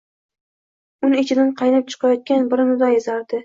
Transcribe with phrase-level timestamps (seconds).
[1.09, 3.37] Uni ichidan qaynab chiqayotgan bir nido ezardi: